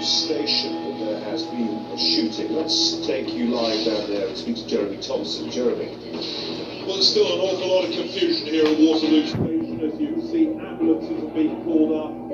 [0.00, 2.54] Station that there has been a shooting.
[2.54, 5.50] Let's take you live down there and speak to Jeremy Thompson.
[5.50, 5.88] Jeremy.
[6.86, 9.80] Well, there's still an awful lot of confusion here at Waterloo Station.
[9.82, 12.27] As you see, ambulances are being called up.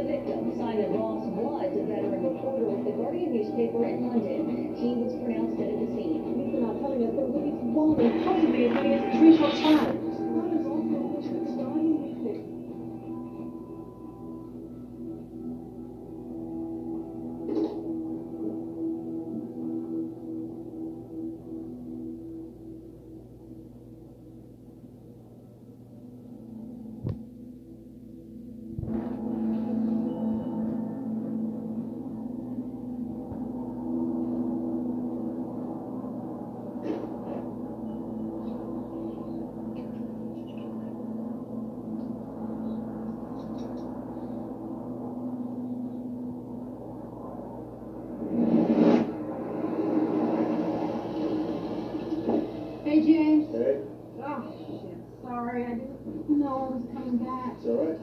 [53.04, 53.44] Hey, James.
[53.52, 53.76] Hey,
[54.22, 54.42] Oh,
[54.80, 54.96] shit.
[55.22, 57.52] Sorry, I didn't know I was coming back.
[57.58, 57.98] it's all right.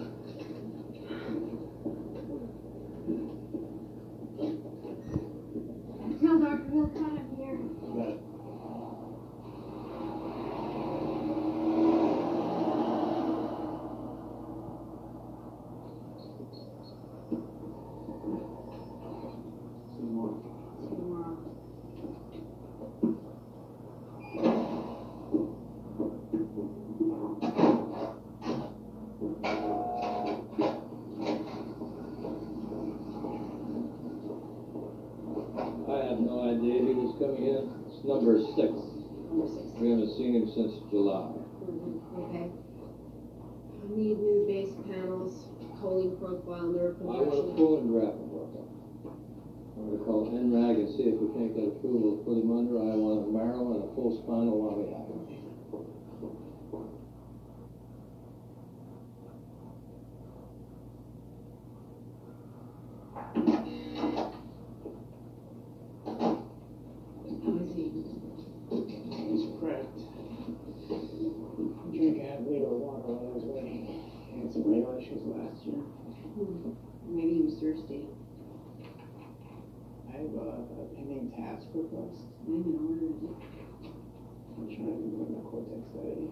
[6.21, 6.69] Tell Dr.
[6.69, 7.57] Hillcott I'm here.
[7.95, 8.17] Got it.
[19.93, 20.37] See you tomorrow.
[20.95, 21.37] Tomorrow.
[35.87, 37.63] I have no idea he was coming in.
[37.89, 38.71] It's number six.
[39.29, 39.65] Number six.
[39.79, 41.31] We haven't seen him since July.
[41.65, 42.51] Mhm, Okay.
[42.51, 45.47] I Need new base panels,
[45.81, 47.55] choline profile, nerve I want a conduction.
[47.57, 48.67] full and rapid workup.
[49.77, 52.77] I'm gonna call NRAG and see if we can't get approval to put him under.
[52.79, 55.21] I want a marrow and a full spinal while we have him.
[67.43, 67.91] How is he?
[69.31, 69.97] He's cracked.
[72.51, 73.87] Drink half liter of water while I was waiting.
[74.35, 75.79] Had some rail issues last year.
[77.07, 78.11] Maybe he was thirsty.
[80.11, 82.27] I have uh, a pending task request.
[82.43, 83.39] Maybe an order is it?
[84.59, 86.27] I'm trying to do a cortex study.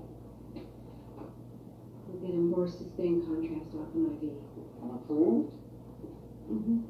[2.07, 4.35] We'll get him more sustained contrast off an IV.
[4.91, 5.55] Approved?
[6.51, 6.83] Mm-hmm.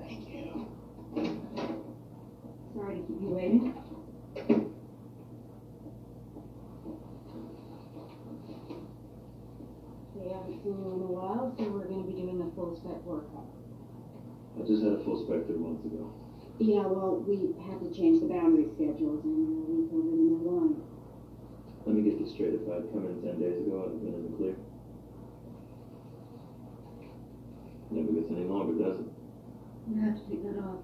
[0.00, 0.64] Thank you.
[2.72, 3.76] Sorry to keep you waiting.
[10.14, 13.02] We haven't seen you in a while, so we're gonna be doing a full spec
[13.02, 13.48] workup.
[14.54, 16.08] I just had a full spec three months ago.
[16.58, 20.40] Yeah, well, we had to change the boundary schedules and uh, we covered in the
[20.48, 20.76] line.
[21.84, 22.54] Let me get this straight.
[22.56, 24.56] If I'd come in ten days ago, I'd have been in the clear.
[27.90, 29.08] Never gets any longer, does it?
[29.90, 30.80] You have to take that off.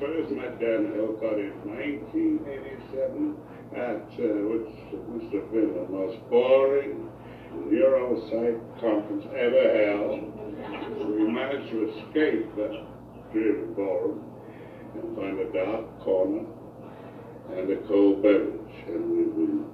[0.00, 3.36] First met Dan Hillcott in 1987
[3.76, 4.68] at uh, which
[5.08, 7.08] must have been the most boring
[7.68, 10.20] neuropsych conference ever held.
[11.16, 12.74] We managed to escape that
[13.32, 14.24] dreary ballroom
[14.94, 16.44] and find a dark corner
[17.56, 19.64] and a cold beverage, and we've been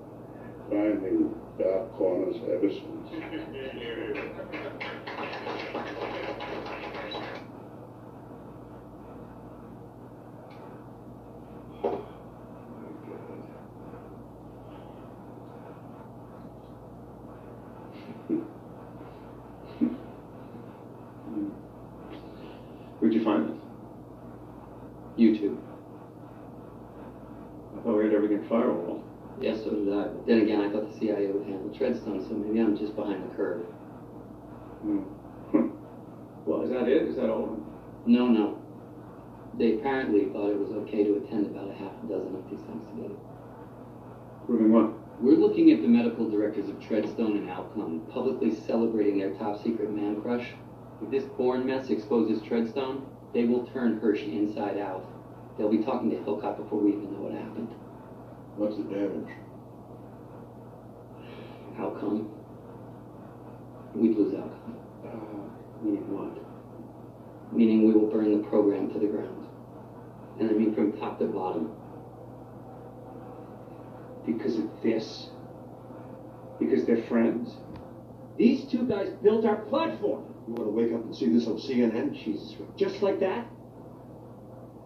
[0.70, 3.08] finding dark corners ever since.
[22.99, 23.58] Where'd you find this?
[25.19, 25.58] YouTube.
[27.76, 29.02] I thought we had everything firewall.
[29.40, 30.05] Yes, yeah, so did I.
[30.05, 33.29] But then again, I thought the CIA would handle Treadstone, so maybe I'm just behind
[33.29, 33.64] the curve.
[34.82, 35.02] Hmm.
[36.46, 37.08] well, is that it?
[37.08, 37.58] Is that all?
[38.06, 38.58] No, no.
[39.58, 42.61] They apparently thought it was okay to attend about a half a dozen of these
[42.61, 43.19] things together.
[44.46, 45.01] Proving what?
[45.20, 49.93] We're looking at the medical directors of Treadstone and Outcome publicly celebrating their top secret
[49.93, 50.49] man crush.
[51.00, 55.05] If this Bourne mess exposes Treadstone, they will turn Hirsch inside out.
[55.56, 57.69] They'll be talking to Hillcott before we even know what happened.
[58.56, 59.31] What's the damage?
[61.79, 62.31] Outcome.
[63.94, 64.76] We'd lose Outcome.
[65.06, 67.53] Uh, meaning what?
[67.53, 69.47] Meaning we will burn the program to the ground.
[70.41, 71.70] And I mean from top to bottom.
[74.26, 75.28] Because of this?
[76.58, 77.54] Because they're friends?
[78.36, 80.24] These two guys built our platform.
[80.48, 82.12] You want to wake up and see this on CNN?
[82.12, 83.46] Jesus, just like that?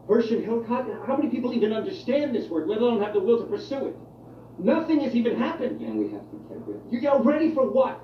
[0.09, 3.39] Hirsch and Hillcott, how many people even understand this word, let alone have the will
[3.39, 3.97] to pursue it?
[4.59, 5.91] Nothing has even happened yet.
[5.91, 8.01] And we have to get rid of You are ready for what?